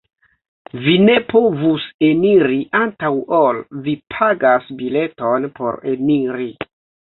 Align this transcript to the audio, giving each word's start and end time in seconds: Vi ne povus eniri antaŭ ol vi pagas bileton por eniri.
Vi 0.85 0.93
ne 1.09 1.17
povus 1.33 1.85
eniri 2.07 2.57
antaŭ 2.81 3.13
ol 3.41 3.61
vi 3.85 3.95
pagas 4.17 4.75
bileton 4.83 5.49
por 5.61 5.81
eniri. 5.95 6.53